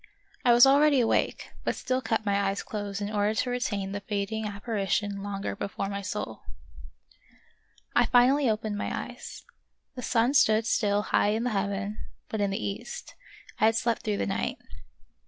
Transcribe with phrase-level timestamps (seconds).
[0.43, 3.99] I was already awake, but still kept my eyes closed in order to retain the
[4.01, 6.41] fading appari tion longer before my soul.
[7.95, 9.43] I finally opened my eyes;
[9.93, 13.13] the sun stood still high in the heaven, but in the east;
[13.59, 14.57] I had slept through the night.